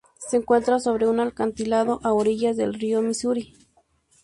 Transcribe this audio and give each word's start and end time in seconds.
Se 0.17 0.35
encuentra 0.35 0.79
sobre 0.79 1.07
un 1.07 1.19
acantilado 1.19 1.99
a 2.01 2.11
orillas 2.11 2.57
del 2.57 2.73
río 2.73 3.03
Misuri. 3.03 3.53